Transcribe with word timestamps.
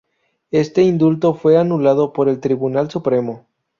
Este 0.49 0.81
indulto 0.81 1.35
fue 1.35 1.59
anulado 1.59 2.11
por 2.11 2.27
el 2.27 2.39
Tribunal 2.39 2.89
Supremo. 2.89 3.45